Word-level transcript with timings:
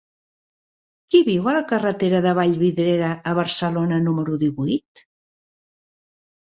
Qui 1.15 1.21
viu 1.27 1.49
a 1.51 1.53
la 1.57 1.61
carretera 1.73 2.23
de 2.27 2.33
Vallvidrera 2.41 3.13
a 3.31 3.37
Barcelona 3.43 4.03
número 4.09 4.43
divuit? 4.49 5.09